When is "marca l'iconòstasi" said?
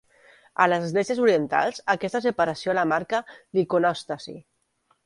2.95-4.41